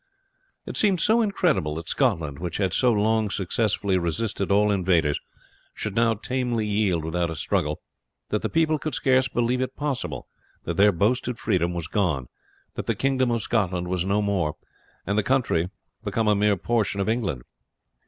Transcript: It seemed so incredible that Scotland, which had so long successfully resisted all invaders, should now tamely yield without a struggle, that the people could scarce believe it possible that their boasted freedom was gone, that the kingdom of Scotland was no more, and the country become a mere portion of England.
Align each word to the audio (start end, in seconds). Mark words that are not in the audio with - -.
It 0.65 0.77
seemed 0.77 0.99
so 0.99 1.21
incredible 1.21 1.75
that 1.75 1.87
Scotland, 1.87 2.39
which 2.39 2.57
had 2.57 2.73
so 2.73 2.91
long 2.91 3.29
successfully 3.29 3.99
resisted 3.99 4.51
all 4.51 4.71
invaders, 4.71 5.19
should 5.75 5.93
now 5.93 6.15
tamely 6.15 6.65
yield 6.65 7.05
without 7.05 7.29
a 7.29 7.35
struggle, 7.35 7.79
that 8.29 8.41
the 8.41 8.49
people 8.49 8.79
could 8.79 8.95
scarce 8.95 9.27
believe 9.27 9.61
it 9.61 9.75
possible 9.75 10.27
that 10.63 10.73
their 10.75 10.91
boasted 10.91 11.37
freedom 11.37 11.75
was 11.75 11.85
gone, 11.85 12.29
that 12.73 12.87
the 12.87 12.95
kingdom 12.95 13.29
of 13.29 13.43
Scotland 13.43 13.89
was 13.89 14.03
no 14.03 14.23
more, 14.23 14.55
and 15.05 15.19
the 15.19 15.21
country 15.21 15.69
become 16.03 16.27
a 16.27 16.33
mere 16.33 16.57
portion 16.57 16.99
of 16.99 17.07
England. 17.07 17.43